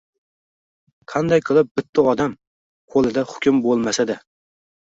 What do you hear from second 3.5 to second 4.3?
bo‘lmasa-da